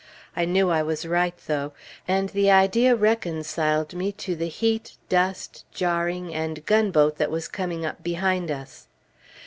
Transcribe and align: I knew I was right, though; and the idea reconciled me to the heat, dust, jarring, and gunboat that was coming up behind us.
I 0.35 0.45
knew 0.45 0.71
I 0.71 0.81
was 0.81 1.05
right, 1.05 1.35
though; 1.45 1.73
and 2.07 2.29
the 2.29 2.49
idea 2.49 2.95
reconciled 2.95 3.93
me 3.93 4.11
to 4.13 4.35
the 4.35 4.47
heat, 4.47 4.93
dust, 5.09 5.63
jarring, 5.71 6.33
and 6.33 6.65
gunboat 6.65 7.17
that 7.17 7.29
was 7.29 7.47
coming 7.47 7.85
up 7.85 8.01
behind 8.01 8.49
us. 8.49 8.87